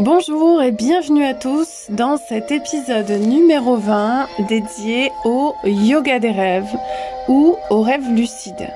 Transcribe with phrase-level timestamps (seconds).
[0.00, 6.76] Bonjour et bienvenue à tous dans cet épisode numéro 20 dédié au yoga des rêves
[7.28, 8.68] ou aux rêves lucides.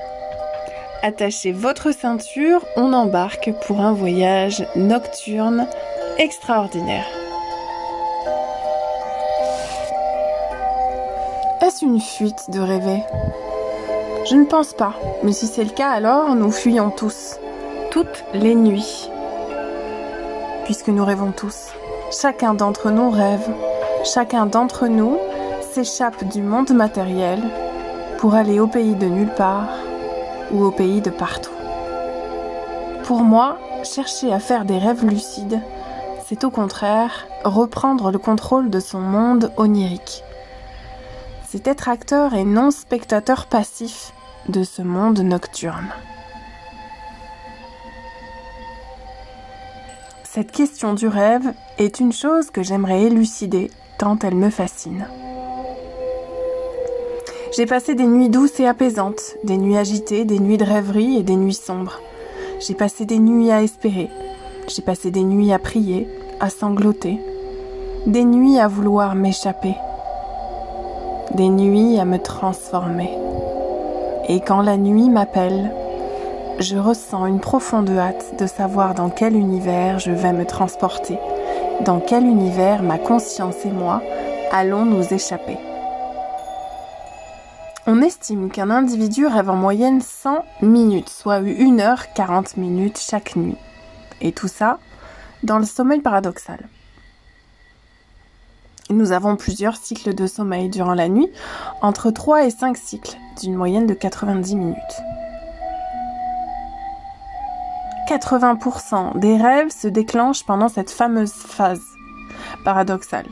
[1.03, 5.67] Attachez votre ceinture, on embarque pour un voyage nocturne
[6.17, 7.05] extraordinaire.
[11.61, 13.03] Est-ce une fuite de rêver?
[14.27, 17.35] Je ne pense pas, mais si c'est le cas alors nous fuyons tous,
[17.91, 19.10] toutes les nuits
[20.65, 21.69] puisque nous rêvons tous.
[22.11, 23.49] Chacun d'entre nous rêve.
[24.03, 25.17] Chacun d'entre nous
[25.73, 27.41] s'échappe du monde matériel
[28.19, 29.69] pour aller au pays de nulle part
[30.51, 31.51] ou au pays de partout.
[33.03, 35.59] Pour moi, chercher à faire des rêves lucides,
[36.25, 40.23] c'est au contraire reprendre le contrôle de son monde onirique.
[41.47, 44.13] C'est être acteur et non spectateur passif
[44.47, 45.89] de ce monde nocturne.
[50.33, 55.05] Cette question du rêve est une chose que j'aimerais élucider tant elle me fascine.
[57.53, 61.23] J'ai passé des nuits douces et apaisantes, des nuits agitées, des nuits de rêverie et
[61.23, 61.99] des nuits sombres.
[62.61, 64.09] J'ai passé des nuits à espérer,
[64.69, 66.07] j'ai passé des nuits à prier,
[66.39, 67.19] à sangloter,
[68.07, 69.75] des nuits à vouloir m'échapper,
[71.35, 73.09] des nuits à me transformer.
[74.29, 75.73] Et quand la nuit m'appelle,
[76.59, 81.17] je ressens une profonde hâte de savoir dans quel univers je vais me transporter,
[81.85, 84.01] dans quel univers ma conscience et moi
[84.51, 85.57] allons nous échapper.
[87.87, 93.35] On estime qu'un individu rêve en moyenne 100 minutes, soit 1 heure 40 minutes chaque
[93.35, 93.57] nuit.
[94.21, 94.77] Et tout ça
[95.43, 96.69] dans le sommeil paradoxal.
[98.91, 101.29] Nous avons plusieurs cycles de sommeil durant la nuit,
[101.81, 105.01] entre 3 et 5 cycles, d'une moyenne de 90 minutes.
[108.11, 111.81] 80% des rêves se déclenchent pendant cette fameuse phase
[112.65, 113.29] paradoxale.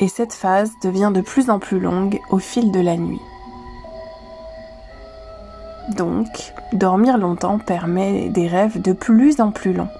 [0.00, 3.20] Et cette phase devient de plus en plus longue au fil de la nuit.
[5.90, 6.26] Donc,
[6.72, 9.90] dormir longtemps permet des rêves de plus en plus longs.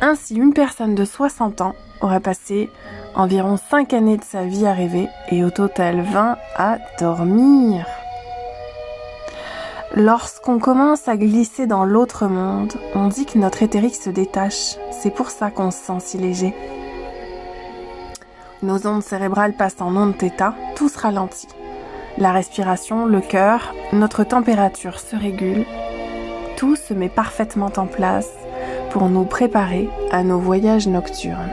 [0.00, 2.70] Ainsi, une personne de 60 ans aurait passé
[3.14, 7.86] environ 5 années de sa vie à rêver et au total 20 à dormir.
[9.96, 14.74] Lorsqu'on commence à glisser dans l'autre monde, on dit que notre éthérique se détache.
[14.90, 16.52] C'est pour ça qu'on se sent si léger.
[18.64, 21.46] Nos ondes cérébrales passent en ondes θ, tout se ralentit.
[22.18, 25.64] La respiration, le cœur, notre température se régule.
[26.56, 28.30] Tout se met parfaitement en place
[28.90, 31.52] pour nous préparer à nos voyages nocturnes.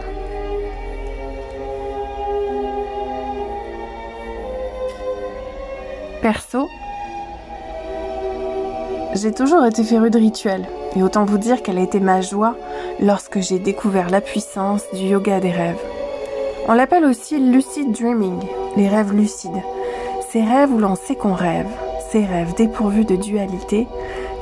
[6.24, 6.70] Perso,
[9.14, 12.56] j'ai toujours été férue de rituels, et autant vous dire qu'elle a été ma joie
[13.00, 15.82] lorsque j'ai découvert la puissance du yoga des rêves.
[16.68, 18.40] On l'appelle aussi lucid dreaming,
[18.78, 19.52] les rêves lucides.
[20.30, 21.68] Ces rêves où l'on sait qu'on rêve,
[22.12, 23.88] ces rêves dépourvus de dualité,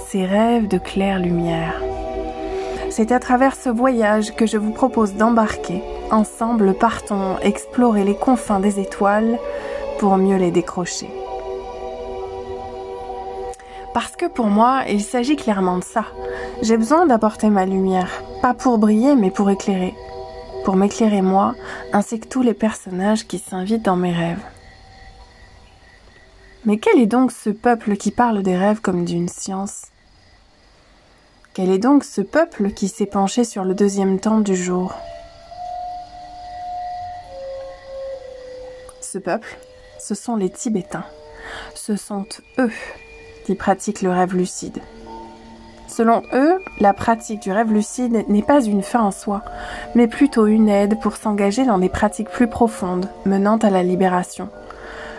[0.08, 1.82] ces rêves de claire lumière.
[2.90, 5.82] C'est à travers ce voyage que je vous propose d'embarquer.
[6.12, 9.40] Ensemble, partons explorer les confins des étoiles
[10.00, 11.10] pour mieux les décrocher.
[14.02, 16.06] Parce que pour moi, il s'agit clairement de ça.
[16.62, 19.94] J'ai besoin d'apporter ma lumière, pas pour briller, mais pour éclairer.
[20.64, 21.54] Pour m'éclairer moi,
[21.92, 24.42] ainsi que tous les personnages qui s'invitent dans mes rêves.
[26.64, 29.88] Mais quel est donc ce peuple qui parle des rêves comme d'une science?
[31.54, 34.94] Quel est donc ce peuple qui s'est penché sur le deuxième temps du jour?
[39.02, 39.58] Ce peuple,
[40.00, 41.06] ce sont les Tibétains.
[41.76, 42.26] Ce sont
[42.60, 42.72] eux
[43.56, 44.80] pratiquent le rêve lucide.
[45.88, 49.42] Selon eux, la pratique du rêve lucide n'est pas une fin en soi,
[49.96, 54.50] mais plutôt une aide pour s'engager dans des pratiques plus profondes, menant à la libération.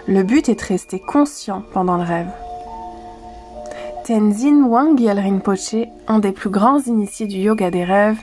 [0.07, 2.31] Le but est de rester conscient pendant le rêve.
[4.07, 8.19] Tenzin Wangyal Rinpoche, un des plus grands initiés du yoga des rêves,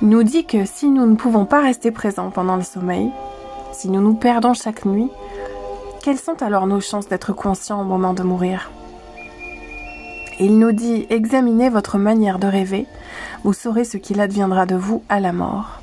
[0.00, 3.10] nous dit que si nous ne pouvons pas rester présents pendant le sommeil,
[3.72, 5.10] si nous nous perdons chaque nuit,
[6.02, 8.70] quelles sont alors nos chances d'être conscients au moment de mourir?
[10.38, 12.86] Il nous dit Examinez votre manière de rêver,
[13.44, 15.80] vous saurez ce qu'il adviendra de vous à la mort.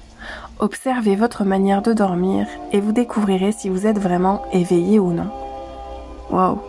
[0.60, 5.30] Observez votre manière de dormir et vous découvrirez si vous êtes vraiment éveillé ou non.
[6.32, 6.62] Wow.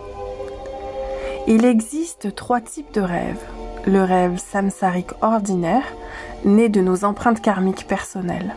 [1.47, 3.43] Il existe trois types de rêves.
[3.85, 5.83] Le rêve samsarique ordinaire,
[6.45, 8.55] né de nos empreintes karmiques personnelles.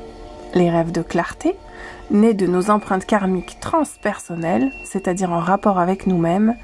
[0.54, 1.56] Les rêves de clarté,
[2.10, 6.54] nés de nos empreintes karmiques transpersonnelles, c'est-à-dire en rapport avec nous-mêmes.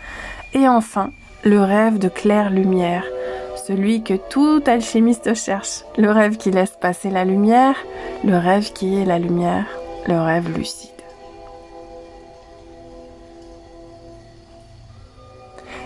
[0.52, 1.10] Et enfin,
[1.44, 3.04] le rêve de claire lumière,
[3.66, 7.76] celui que tout alchimiste cherche, le rêve qui laisse passer la lumière,
[8.24, 9.64] le rêve qui est la lumière,
[10.06, 10.90] le rêve lucide.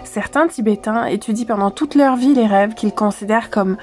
[0.04, 3.76] Certains Tibétains étudient pendant toute leur vie les rêves qu'ils considèrent comme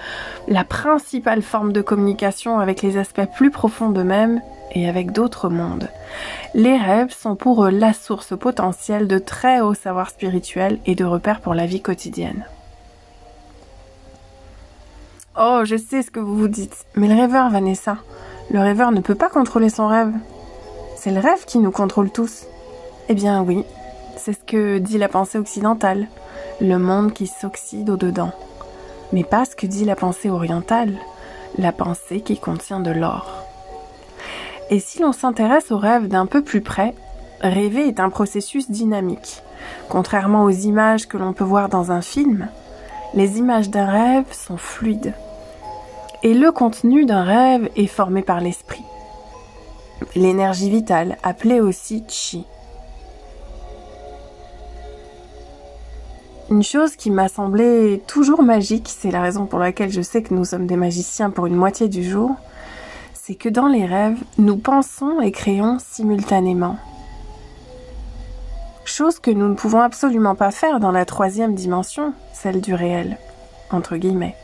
[0.47, 4.41] la principale forme de communication avec les aspects plus profonds d'eux-mêmes
[4.71, 5.89] et avec d'autres mondes.
[6.53, 11.05] Les rêves sont pour eux la source potentielle de très hauts savoirs spirituels et de
[11.05, 12.45] repères pour la vie quotidienne.
[15.39, 17.97] Oh, je sais ce que vous vous dites, mais le rêveur, Vanessa,
[18.49, 20.11] le rêveur ne peut pas contrôler son rêve.
[20.97, 22.45] C'est le rêve qui nous contrôle tous.
[23.07, 23.63] Eh bien oui,
[24.17, 26.07] c'est ce que dit la pensée occidentale,
[26.59, 28.31] le monde qui s'oxyde au-dedans.
[29.13, 30.93] Mais pas ce que dit la pensée orientale,
[31.57, 33.40] la pensée qui contient de l'or.
[34.71, 36.95] Et si l'on s'intéresse au rêve d'un peu plus près,
[37.41, 39.43] rêver est un processus dynamique.
[39.89, 42.47] Contrairement aux images que l'on peut voir dans un film,
[43.13, 45.13] les images d'un rêve sont fluides.
[46.23, 48.85] Et le contenu d'un rêve est formé par l'esprit.
[50.15, 52.45] L'énergie vitale, appelée aussi chi.
[56.49, 60.33] Une chose qui m'a semblé toujours magique, c'est la raison pour laquelle je sais que
[60.33, 62.31] nous sommes des magiciens pour une moitié du jour,
[63.23, 66.77] c'est que dans les rêves, nous pensons et créons simultanément.
[68.83, 73.19] Chose que nous ne pouvons absolument pas faire dans la troisième dimension, celle du réel,
[73.69, 74.35] entre guillemets.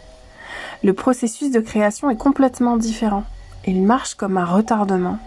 [0.83, 3.23] Le processus de création est complètement différent.
[3.65, 5.17] Il marche comme un retardement.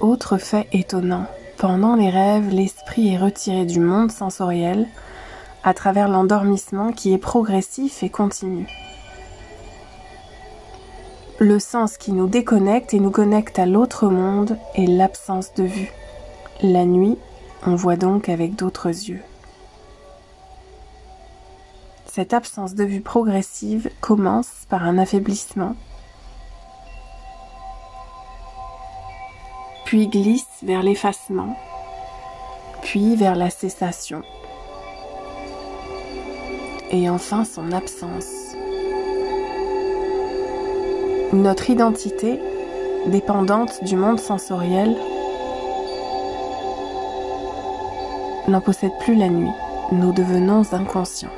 [0.00, 1.26] Autre fait étonnant.
[1.56, 4.88] Pendant les rêves, l'esprit est retiré du monde sensoriel
[5.62, 8.66] à travers l'endormissement qui est progressif et continu.
[11.40, 15.90] Le sens qui nous déconnecte et nous connecte à l'autre monde est l'absence de vue.
[16.62, 17.16] La nuit,
[17.66, 19.22] on voit donc avec d'autres yeux.
[22.04, 25.76] Cette absence de vue progressive commence par un affaiblissement
[29.86, 31.56] puis glisse vers l'effacement,
[32.80, 34.22] puis vers la cessation,
[36.92, 38.49] et enfin son absence.
[41.32, 42.40] Notre identité,
[43.06, 44.96] dépendante du monde sensoriel,
[48.48, 49.52] n'en possède plus la nuit.
[49.92, 51.30] Nous devenons inconscients.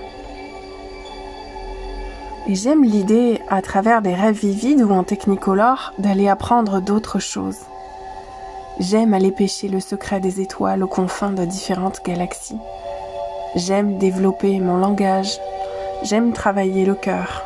[2.49, 7.61] Et j'aime l'idée, à travers des rêves vivides ou en technicolore, d'aller apprendre d'autres choses.
[8.81, 12.59] J'aime aller pêcher le secret des étoiles aux confins de différentes galaxies.
[13.56, 15.39] J'aime développer mon langage.
[16.03, 17.44] J'aime travailler le cœur,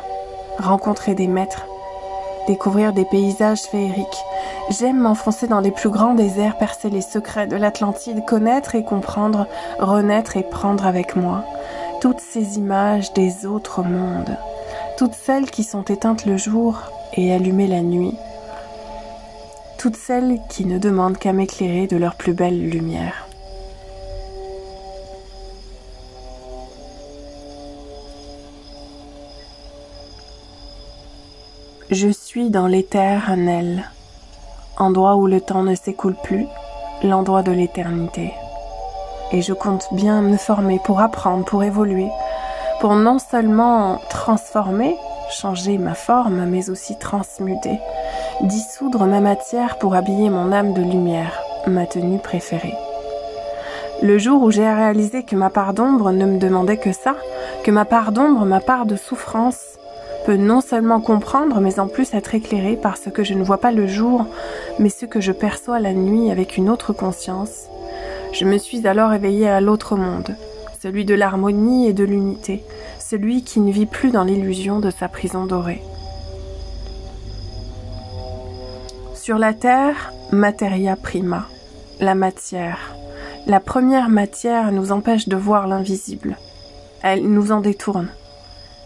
[0.59, 1.67] rencontrer des maîtres,
[2.47, 4.23] découvrir des paysages féeriques.
[4.69, 9.47] J'aime m'enfoncer dans les plus grands déserts, percer les secrets de l'Atlantide, connaître et comprendre,
[9.79, 11.43] renaître et prendre avec moi
[12.01, 14.37] toutes ces images des autres mondes,
[14.97, 16.79] toutes celles qui sont éteintes le jour
[17.13, 18.15] et allumées la nuit,
[19.77, 23.26] toutes celles qui ne demandent qu'à m'éclairer de leur plus belle lumière.
[31.89, 33.89] Je suis dans l'éternel,
[34.77, 36.45] endroit où le temps ne s'écoule plus,
[37.01, 38.33] l'endroit de l'éternité.
[39.31, 42.09] Et je compte bien me former pour apprendre, pour évoluer,
[42.81, 44.97] pour non seulement transformer,
[45.29, 47.79] changer ma forme, mais aussi transmuter,
[48.41, 52.75] dissoudre ma matière pour habiller mon âme de lumière, ma tenue préférée.
[54.01, 57.15] Le jour où j'ai réalisé que ma part d'ombre ne me demandait que ça,
[57.63, 59.77] que ma part d'ombre, ma part de souffrance,
[60.31, 63.71] non seulement comprendre, mais en plus être éclairée par ce que je ne vois pas
[63.71, 64.25] le jour,
[64.79, 67.67] mais ce que je perçois la nuit avec une autre conscience,
[68.33, 70.35] je me suis alors éveillée à l'autre monde,
[70.81, 72.63] celui de l'harmonie et de l'unité,
[72.99, 75.81] celui qui ne vit plus dans l'illusion de sa prison dorée.
[79.13, 81.47] Sur la terre, materia prima,
[81.99, 82.95] la matière.
[83.45, 86.37] La première matière nous empêche de voir l'invisible.
[87.01, 88.09] Elle nous en détourne.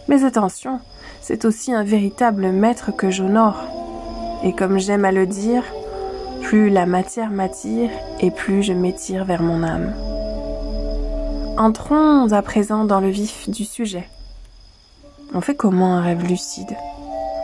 [0.08, 0.80] Mais attention,
[1.22, 3.62] c'est aussi un véritable maître que j'honore.
[4.44, 5.62] Et comme j'aime à le dire,
[6.42, 9.94] plus la matière m'attire et plus je m'étire vers mon âme.
[11.56, 14.08] Entrons à présent dans le vif du sujet.
[15.32, 16.76] On fait comment un rêve lucide?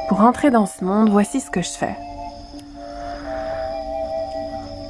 [0.08, 1.96] Pour entrer dans ce monde, voici ce que je fais.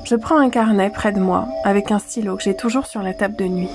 [0.04, 3.12] Je prends un carnet près de moi avec un stylo que j'ai toujours sur la
[3.12, 3.71] table de nuit.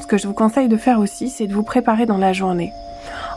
[0.00, 2.74] Ce que je vous conseille de faire aussi, c'est de vous préparer dans la journée,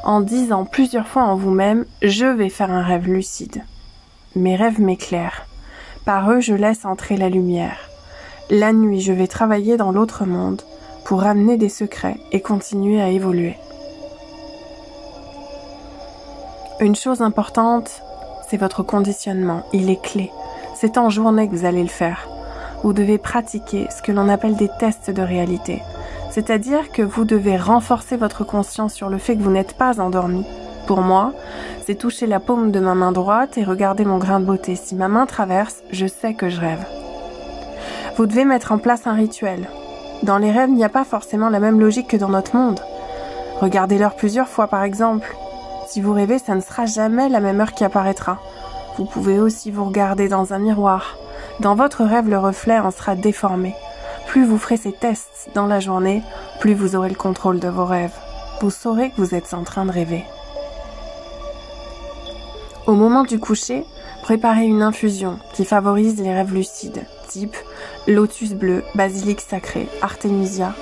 [0.04, 3.64] en disant plusieurs fois en vous-même Je vais faire un rêve lucide.
[4.36, 5.46] Mes rêves m'éclairent.
[6.06, 7.90] Par eux, je laisse entrer la lumière.
[8.50, 10.62] La nuit, je vais travailler dans l'autre monde
[11.04, 13.58] pour ramener des secrets et continuer à évoluer.
[16.80, 18.04] Une chose importante,
[18.50, 19.64] c'est votre conditionnement.
[19.74, 20.32] Il est clé.
[20.76, 22.30] C'est en journée que vous allez le faire.
[22.84, 25.82] Vous devez pratiquer ce que l'on appelle des tests de réalité.
[26.38, 30.46] C'est-à-dire que vous devez renforcer votre conscience sur le fait que vous n'êtes pas endormi.
[30.86, 31.34] Pour moi,
[31.84, 34.76] c'est toucher la paume de ma main droite et regarder mon grain de beauté.
[34.76, 36.86] Si ma main traverse, je sais que je rêve.
[38.18, 39.68] Vous devez mettre en place un rituel.
[40.22, 42.82] Dans les rêves, il n'y a pas forcément la même logique que dans notre monde.
[43.60, 45.36] Regardez-leur plusieurs fois par exemple.
[45.88, 48.38] Si vous rêvez, ça ne sera jamais la même heure qui apparaîtra.
[49.00, 51.18] Vous pouvez aussi vous regarder dans un miroir.
[51.62, 53.74] Dans votre rêve, le reflet en sera déformé.
[54.38, 56.22] Plus vous ferez ces tests dans la journée,
[56.60, 58.14] plus vous aurez le contrôle de vos rêves.
[58.62, 60.24] Vous saurez que vous êtes en train de rêver.
[62.86, 63.84] Au moment du coucher,
[64.22, 67.58] préparez une infusion qui favorise les rêves lucides, type
[68.08, 70.76] lotus bleu, basilic sacré, artémisia.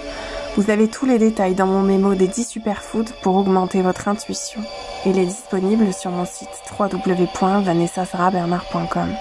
[0.57, 4.59] Vous avez tous les détails dans mon mémo des 10 superfoods pour augmenter votre intuition.
[5.05, 9.15] Il est disponible sur mon site www.vanessasarabernard.com.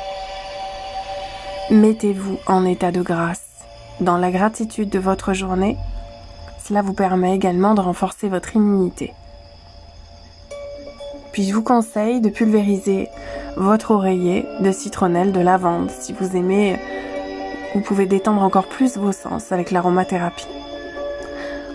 [1.71, 3.54] Mettez-vous en état de grâce.
[4.01, 5.77] Dans la gratitude de votre journée,
[6.65, 9.13] cela vous permet également de renforcer votre immunité.
[11.33, 13.09] Puis je vous conseille de pulvériser
[13.57, 15.91] votre oreiller de citronnelle de lavande.
[15.91, 16.77] Si vous aimez,
[17.75, 20.49] vous pouvez détendre encore plus vos sens avec l'aromathérapie.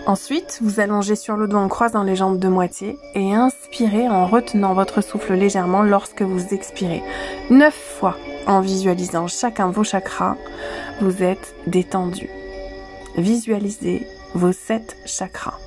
[0.06, 4.26] Ensuite, vous allongez sur le dos en croisant les jambes de moitié et inspirez en
[4.26, 7.02] retenant votre souffle légèrement lorsque vous expirez.
[7.48, 8.16] Neuf fois
[8.50, 10.36] en visualisant chacun vos chakras,
[11.00, 12.28] vous êtes détendu.
[13.16, 15.58] Visualisez vos sept chakras.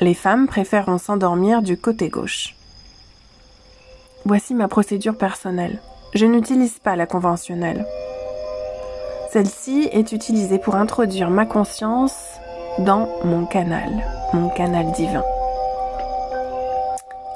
[0.00, 2.56] Les femmes préfèrent s'endormir du côté gauche.
[4.24, 5.80] Voici ma procédure personnelle.
[6.12, 7.86] Je n'utilise pas la conventionnelle.
[9.30, 12.16] Celle-ci est utilisée pour introduire ma conscience
[12.80, 15.22] dans mon canal, mon canal divin.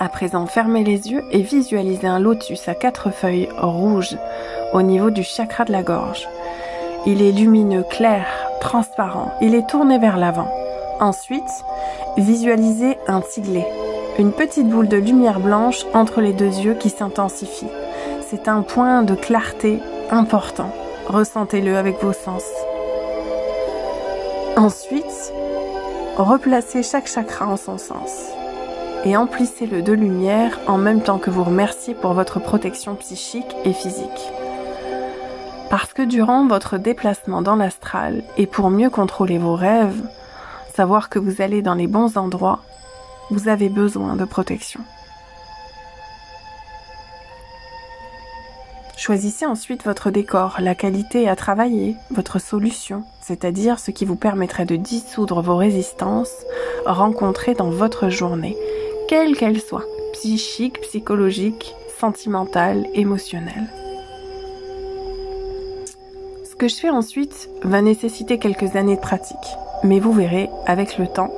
[0.00, 4.18] À présent, fermez les yeux et visualisez un lotus à quatre feuilles rouges
[4.74, 6.28] au niveau du chakra de la gorge.
[7.06, 8.26] Il est lumineux, clair,
[8.60, 9.32] transparent.
[9.40, 10.48] Il est tourné vers l'avant.
[11.00, 11.64] Ensuite,
[12.18, 13.66] visualisez un tiglet,
[14.18, 17.68] une petite boule de lumière blanche entre les deux yeux qui s'intensifie.
[18.28, 20.70] C'est un point de clarté important.
[21.06, 22.44] Ressentez-le avec vos sens.
[24.56, 25.32] Ensuite,
[26.16, 28.10] replacez chaque chakra en son sens
[29.04, 33.72] et emplissez-le de lumière en même temps que vous remerciez pour votre protection psychique et
[33.72, 34.32] physique.
[35.76, 40.00] Parce que durant votre déplacement dans l'astral et pour mieux contrôler vos rêves,
[40.72, 42.60] savoir que vous allez dans les bons endroits,
[43.32, 44.78] vous avez besoin de protection.
[48.96, 54.66] Choisissez ensuite votre décor, la qualité à travailler, votre solution, c'est-à-dire ce qui vous permettrait
[54.66, 56.44] de dissoudre vos résistances
[56.86, 58.56] rencontrées dans votre journée,
[59.08, 63.83] quelle qu'elle soit, psychique, psychologique, sentimentale, émotionnelle.
[66.54, 70.98] Ce que je fais ensuite va nécessiter quelques années de pratique, mais vous verrez, avec
[70.98, 71.32] le temps,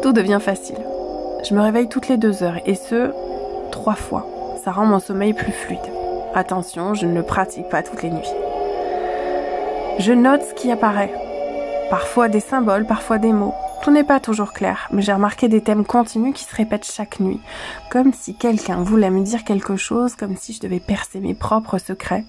[0.00, 0.78] tout devient facile.
[1.46, 3.10] Je me réveille toutes les deux heures, et ce,
[3.70, 4.26] trois fois.
[4.64, 5.92] Ça rend mon sommeil plus fluide.
[6.34, 8.24] Attention, je ne le pratique pas toutes les nuits.
[9.98, 11.12] Je note ce qui apparaît.
[11.90, 13.54] Parfois des symboles, parfois des mots.
[13.82, 17.20] Tout n'est pas toujours clair, mais j'ai remarqué des thèmes continus qui se répètent chaque
[17.20, 17.40] nuit,
[17.90, 21.76] comme si quelqu'un voulait me dire quelque chose, comme si je devais percer mes propres
[21.76, 22.24] secrets,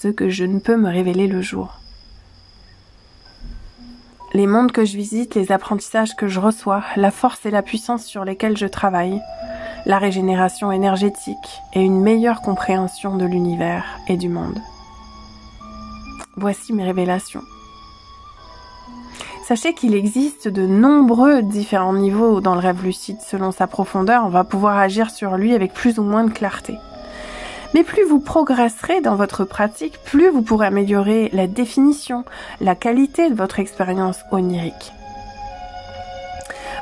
[0.00, 1.78] ce que je ne peux me révéler le jour.
[4.32, 8.04] Les mondes que je visite, les apprentissages que je reçois, la force et la puissance
[8.06, 9.20] sur lesquelles je travaille,
[9.84, 14.58] la régénération énergétique et une meilleure compréhension de l'univers et du monde.
[16.36, 17.42] Voici mes révélations.
[19.46, 23.18] Sachez qu'il existe de nombreux différents niveaux dans le rêve lucide.
[23.20, 26.78] Selon sa profondeur, on va pouvoir agir sur lui avec plus ou moins de clarté.
[27.74, 32.24] Mais plus vous progresserez dans votre pratique, plus vous pourrez améliorer la définition,
[32.60, 34.92] la qualité de votre expérience onirique.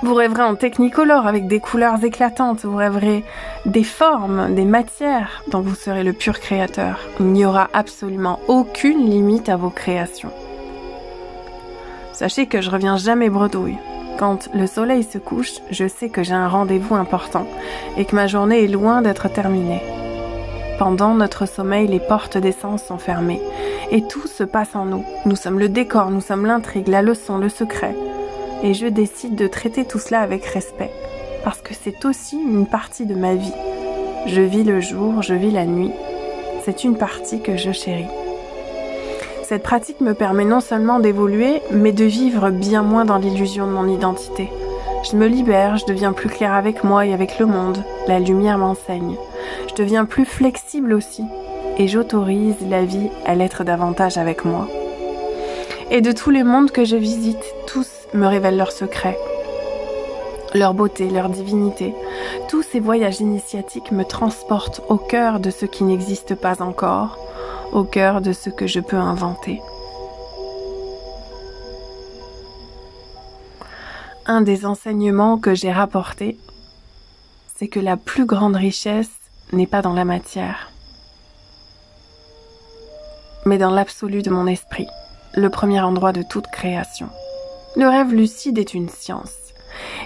[0.03, 3.25] Vous rêverez en technicolore avec des couleurs éclatantes, vous rêverez
[3.67, 7.01] des formes, des matières dont vous serez le pur créateur.
[7.19, 10.31] Il n'y aura absolument aucune limite à vos créations.
[12.13, 13.79] Sachez que je reviens jamais bredouille.
[14.19, 17.47] Quand le soleil se couche, je sais que j'ai un rendez-vous important
[17.97, 19.83] et que ma journée est loin d'être terminée.
[20.79, 23.43] Pendant notre sommeil, les portes des sens sont fermées
[23.91, 25.05] et tout se passe en nous.
[25.27, 27.95] Nous sommes le décor, nous sommes l'intrigue, la leçon, le secret
[28.63, 30.91] et je décide de traiter tout cela avec respect,
[31.45, 33.53] parce que c'est aussi une partie de ma vie.
[34.27, 35.93] Je vis le jour, je vis la nuit,
[36.65, 38.09] c'est une partie que je chéris.
[39.45, 43.73] Cette pratique me permet non seulement d'évoluer, mais de vivre bien moins dans l'illusion de
[43.73, 44.51] mon identité.
[45.11, 47.83] Je me libère, je deviens plus clair avec moi et avec le monde.
[48.09, 49.17] La lumière m'enseigne.
[49.79, 51.23] Deviens plus flexible aussi.
[51.77, 54.67] Et j'autorise la vie à l'être davantage avec moi.
[55.93, 59.17] Et de tous les mondes que je visite, tous me révèlent leurs secrets,
[60.53, 61.95] leur beauté, leur divinité.
[62.49, 67.17] Tous ces voyages initiatiques me transportent au cœur de ce qui n'existe pas encore,
[67.73, 69.63] au cœur de ce que je peux inventer.
[74.27, 76.37] Un des enseignements que j'ai rapportés,
[77.55, 79.18] c'est que la plus grande richesse
[79.53, 80.71] n'est pas dans la matière,
[83.47, 84.87] mais dans l'absolu de mon esprit,
[85.35, 87.09] le premier endroit de toute création.
[87.77, 89.33] Le rêve lucide est une science.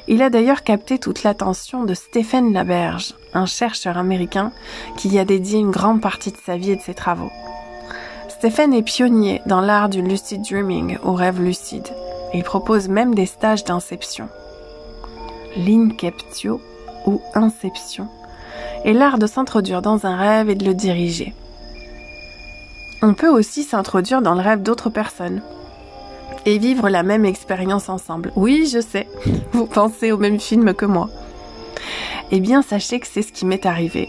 [0.06, 4.52] Il a d'ailleurs capté toute l'attention de Stephen Laberge, un chercheur américain
[4.96, 7.30] qui y a dédié une grande partie de sa vie et de ses travaux.
[8.28, 11.88] Stephen est pionnier dans l'art du lucid dreaming, au rêve lucide.
[12.34, 14.28] Il propose même des stages d'inception.
[15.56, 16.60] L'inceptio
[17.06, 18.08] ou inception
[18.84, 21.34] est l'art de s'introduire dans un rêve et de le diriger.
[23.02, 25.42] On peut aussi s'introduire dans le rêve d'autres personnes
[26.46, 28.32] et vivre la même expérience ensemble.
[28.36, 29.08] Oui, je sais,
[29.52, 31.08] vous pensez au même film que moi.
[32.30, 34.08] Eh bien, sachez que c'est ce qui m'est arrivé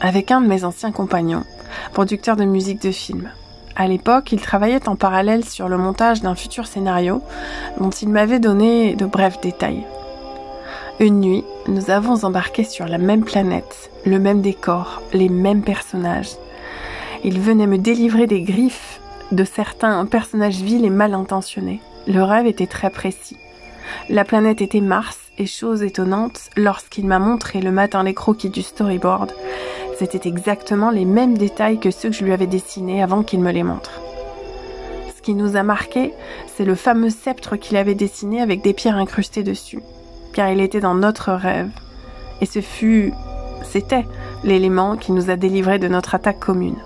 [0.00, 1.44] avec un de mes anciens compagnons,
[1.92, 3.30] producteur de musique de film.
[3.76, 7.22] À l'époque, il travaillait en parallèle sur le montage d'un futur scénario
[7.78, 9.84] dont il m'avait donné de brefs détails.
[11.02, 16.36] Une nuit, nous avons embarqué sur la même planète, le même décor, les mêmes personnages.
[17.24, 19.00] Il venait me délivrer des griffes
[19.32, 21.80] de certains personnages vils et mal intentionnés.
[22.06, 23.38] Le rêve était très précis.
[24.10, 28.60] La planète était Mars, et chose étonnante, lorsqu'il m'a montré le matin les croquis du
[28.60, 29.32] storyboard,
[29.98, 33.52] c'était exactement les mêmes détails que ceux que je lui avais dessinés avant qu'il me
[33.52, 34.02] les montre.
[35.16, 36.12] Ce qui nous a marqué,
[36.54, 39.80] c'est le fameux sceptre qu'il avait dessiné avec des pierres incrustées dessus,
[40.40, 41.68] car il était dans notre rêve.
[42.40, 43.12] Et ce fut,
[43.62, 44.06] c'était
[44.42, 46.78] l'élément qui nous a délivrés de notre attaque commune.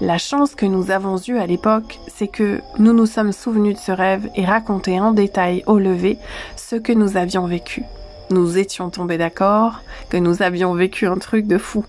[0.00, 3.80] La chance que nous avons eue à l'époque, c'est que nous nous sommes souvenus de
[3.80, 6.18] ce rêve et raconté en détail au lever
[6.54, 7.82] ce que nous avions vécu.
[8.30, 11.84] Nous étions tombés d'accord que nous avions vécu un truc de fou.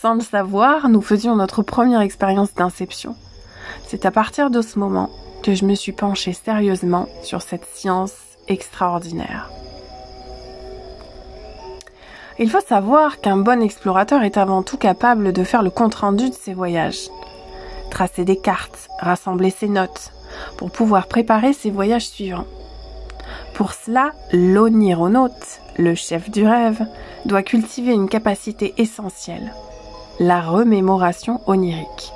[0.00, 3.16] Sans le savoir, nous faisions notre première expérience d'inception.
[3.86, 5.10] C'est à partir de ce moment
[5.42, 8.14] que je me suis penchée sérieusement sur cette science
[8.48, 9.50] extraordinaire.
[12.42, 16.34] Il faut savoir qu'un bon explorateur est avant tout capable de faire le compte-rendu de
[16.34, 17.10] ses voyages.
[17.90, 20.10] Tracer des cartes, rassembler ses notes,
[20.56, 22.46] pour pouvoir préparer ses voyages suivants.
[23.52, 26.86] Pour cela, l'onironaute, le chef du rêve,
[27.26, 29.52] doit cultiver une capacité essentielle,
[30.18, 32.10] la remémoration onirique.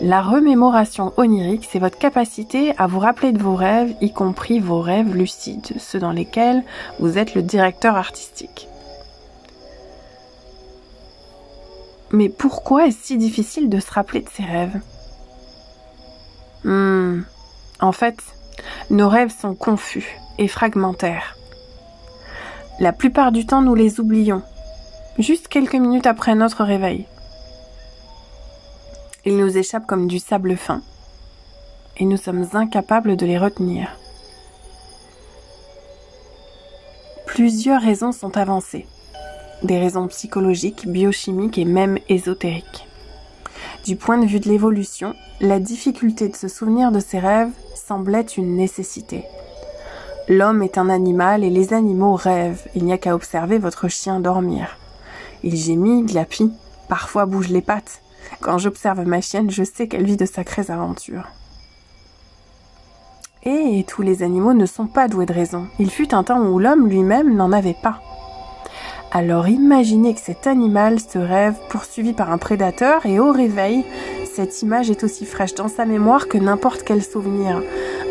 [0.00, 4.80] La remémoration onirique, c'est votre capacité à vous rappeler de vos rêves, y compris vos
[4.80, 6.64] rêves lucides, ceux dans lesquels
[7.00, 8.70] vous êtes le directeur artistique.
[12.12, 14.80] Mais pourquoi est-ce si difficile de se rappeler de ses rêves?
[16.64, 17.22] Hmm.
[17.80, 18.18] En fait,
[18.90, 21.36] nos rêves sont confus et fragmentaires.
[22.78, 24.42] La plupart du temps, nous les oublions,
[25.18, 27.06] juste quelques minutes après notre réveil.
[29.24, 30.82] Ils nous échappent comme du sable fin,
[31.96, 33.96] et nous sommes incapables de les retenir.
[37.26, 38.86] Plusieurs raisons sont avancées,
[39.64, 42.86] des raisons psychologiques, biochimiques et même ésotériques.
[43.84, 48.22] Du point de vue de l'évolution, la difficulté de se souvenir de ses rêves semblait
[48.22, 49.24] une nécessité.
[50.28, 54.20] L'homme est un animal et les animaux rêvent, il n'y a qu'à observer votre chien
[54.20, 54.78] dormir.
[55.42, 56.52] Il gémit, glapit,
[56.88, 58.02] parfois bouge les pattes,
[58.40, 61.26] quand j'observe ma chienne, je sais qu'elle vit de sacrées aventures.
[63.44, 65.66] Et tous les animaux ne sont pas doués de raison.
[65.80, 68.00] Il fut un temps où l'homme lui-même n'en avait pas.
[69.14, 73.84] Alors imaginez que cet animal se rêve poursuivi par un prédateur et au réveil,
[74.34, 77.62] cette image est aussi fraîche dans sa mémoire que n'importe quel souvenir.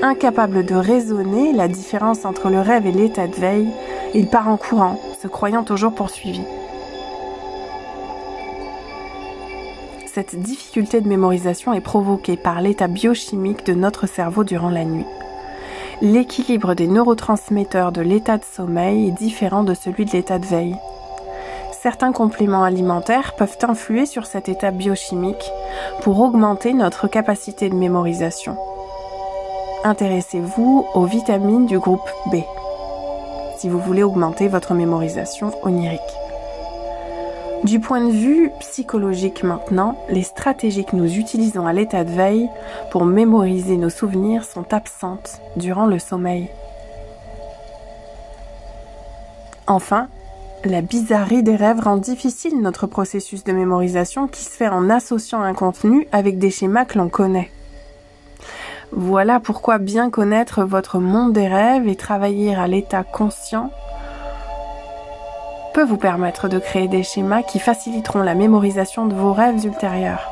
[0.03, 3.69] Incapable de raisonner la différence entre le rêve et l'état de veille,
[4.13, 6.43] il part en courant, se croyant toujours poursuivi.
[10.05, 15.05] Cette difficulté de mémorisation est provoquée par l'état biochimique de notre cerveau durant la nuit.
[16.01, 20.75] L'équilibre des neurotransmetteurs de l'état de sommeil est différent de celui de l'état de veille.
[21.71, 25.51] Certains compléments alimentaires peuvent influer sur cet état biochimique
[26.01, 28.57] pour augmenter notre capacité de mémorisation.
[29.83, 32.37] Intéressez-vous aux vitamines du groupe B
[33.61, 36.20] si vous voulez augmenter votre mémorisation onirique.
[37.63, 42.49] Du point de vue psychologique maintenant, les stratégies que nous utilisons à l'état de veille
[42.89, 46.49] pour mémoriser nos souvenirs sont absentes durant le sommeil.
[49.67, 50.07] Enfin,
[50.65, 55.41] la bizarrerie des rêves rend difficile notre processus de mémorisation qui se fait en associant
[55.41, 57.51] un contenu avec des schémas que l'on connaît.
[58.91, 63.69] Voilà pourquoi bien connaître votre monde des rêves et travailler à l'état conscient
[65.73, 70.29] peut vous permettre de créer des schémas qui faciliteront la mémorisation de vos rêves ultérieurs.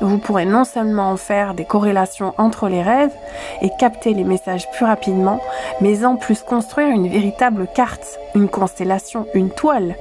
[0.00, 3.14] Vous pourrez non seulement faire des corrélations entre les rêves
[3.62, 5.40] et capter les messages plus rapidement,
[5.80, 9.96] mais en plus construire une véritable carte, une constellation, une toile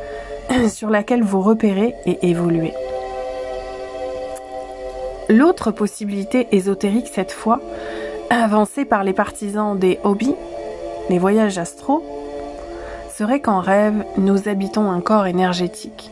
[0.70, 2.74] sur laquelle vous repérez et évoluez.
[5.30, 7.60] L'autre possibilité ésotérique cette fois,
[8.30, 10.36] avancée par les partisans des hobbies,
[11.10, 12.04] les voyages astraux,
[13.18, 16.12] serait qu'en rêve, nous habitons un corps énergétique.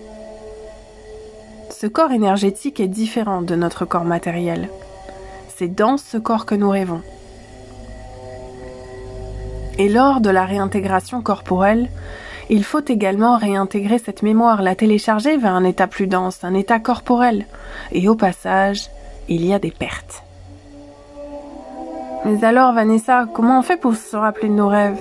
[1.70, 4.70] Ce corps énergétique est différent de notre corps matériel.
[5.56, 7.04] C'est dans ce corps que nous rêvons.
[9.78, 11.92] Et lors de la réintégration corporelle,
[12.50, 16.80] il faut également réintégrer cette mémoire, la télécharger vers un état plus dense, un état
[16.80, 17.46] corporel.
[17.92, 18.90] Et au passage,
[19.30, 20.24] il y a des pertes.
[22.26, 25.00] Mais alors, Vanessa, comment on fait pour se rappeler de nos rêves?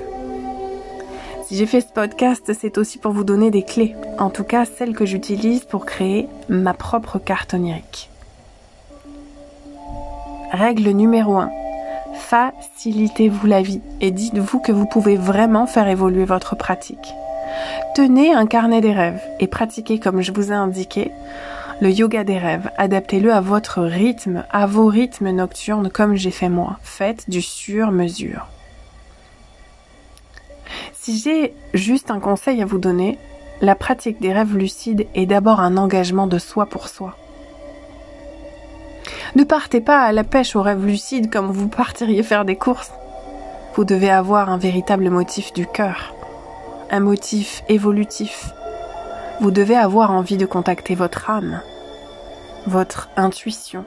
[1.46, 4.64] Si j'ai fait ce podcast, c'est aussi pour vous donner des clés, en tout cas
[4.64, 8.08] celles que j'utilise pour créer ma propre carte onirique.
[10.52, 11.50] Règle numéro 1.
[12.14, 17.14] Facilitez-vous la vie et dites-vous que vous pouvez vraiment faire évoluer votre pratique.
[17.94, 21.10] Tenez un carnet des rêves et pratiquez comme je vous ai indiqué
[21.80, 22.70] le yoga des rêves.
[22.78, 26.78] Adaptez-le à votre rythme, à vos rythmes nocturnes comme j'ai fait moi.
[26.82, 28.46] Faites du sur-mesure.
[31.04, 33.18] Si j'ai juste un conseil à vous donner,
[33.60, 37.14] la pratique des rêves lucides est d'abord un engagement de soi pour soi.
[39.36, 42.90] Ne partez pas à la pêche aux rêves lucides comme vous partiriez faire des courses.
[43.74, 46.14] Vous devez avoir un véritable motif du cœur,
[46.90, 48.54] un motif évolutif.
[49.42, 51.60] Vous devez avoir envie de contacter votre âme,
[52.66, 53.84] votre intuition,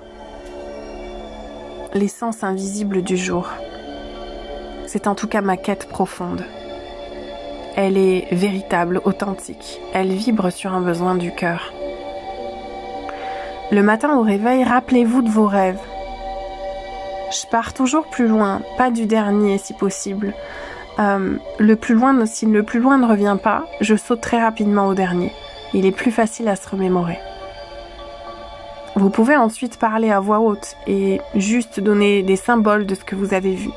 [1.96, 3.50] l'essence invisible du jour.
[4.86, 6.46] C'est en tout cas ma quête profonde.
[7.78, 9.80] Elle est véritable, authentique.
[9.94, 11.72] Elle vibre sur un besoin du cœur.
[13.70, 15.80] Le matin au réveil, rappelez-vous de vos rêves.
[17.30, 20.34] Je pars toujours plus loin, pas du dernier si possible.
[20.98, 24.88] Euh, le plus loin, si le plus loin ne revient pas, je saute très rapidement
[24.88, 25.32] au dernier.
[25.76, 27.20] Il est plus facile à se remémorer.
[28.96, 33.16] Vous pouvez ensuite parler à voix haute et juste donner des symboles de ce que
[33.16, 33.70] vous avez vu.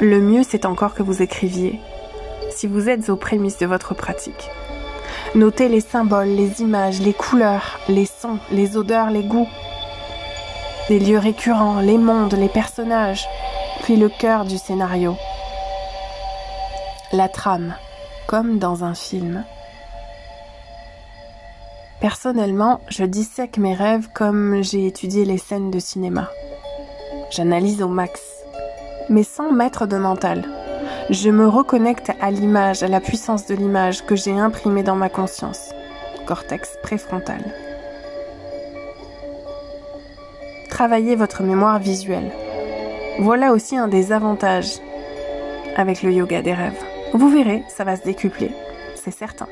[0.00, 1.80] Le mieux, c'est encore que vous écriviez,
[2.54, 4.50] si vous êtes aux prémices de votre pratique.
[5.34, 9.48] Notez les symboles, les images, les couleurs, les sons, les odeurs, les goûts,
[10.88, 13.26] les lieux récurrents, les mondes, les personnages,
[13.82, 15.16] puis le cœur du scénario.
[17.12, 17.74] La trame,
[18.26, 19.44] comme dans un film.
[22.00, 26.28] Personnellement, je dissèque mes rêves comme j'ai étudié les scènes de cinéma.
[27.30, 28.20] J'analyse au max,
[29.08, 30.44] mais sans mettre de mental
[31.10, 35.08] je me reconnecte à l'image, à la puissance de l'image que j'ai imprimée dans ma
[35.08, 35.70] conscience.
[36.26, 37.44] Cortex préfrontal.
[40.70, 42.32] Travaillez votre mémoire visuelle.
[43.18, 44.80] Voilà aussi un des avantages
[45.76, 46.82] avec le yoga des rêves.
[47.12, 48.50] Vous verrez, ça va se décupler,
[48.96, 49.48] c'est certain.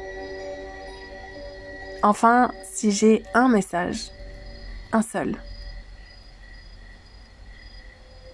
[2.03, 4.11] Enfin, si j'ai un message,
[4.93, 5.37] un seul,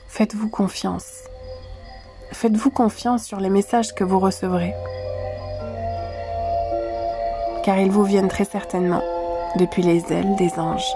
[0.08, 1.27] faites-vous confiance.
[2.40, 4.72] Faites-vous confiance sur les messages que vous recevrez,
[7.64, 9.02] car ils vous viennent très certainement
[9.56, 10.86] depuis les ailes des anges.